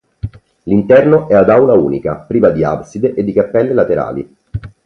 L'interno 0.63 1.29
è 1.29 1.35
ad 1.35 1.47
aula 1.51 1.73
unica, 1.73 2.15
priva 2.15 2.49
di 2.49 2.63
abside 2.63 3.13
e 3.13 3.23
di 3.23 3.31
cappelle 3.33 3.71
laterali. 3.75 4.35